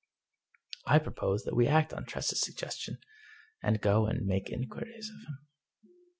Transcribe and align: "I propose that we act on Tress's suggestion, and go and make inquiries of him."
"I 0.87 0.97
propose 0.97 1.43
that 1.43 1.55
we 1.55 1.67
act 1.67 1.93
on 1.93 2.07
Tress's 2.07 2.41
suggestion, 2.41 2.97
and 3.61 3.79
go 3.79 4.07
and 4.07 4.25
make 4.25 4.49
inquiries 4.49 5.09
of 5.11 5.27
him." 5.31 5.47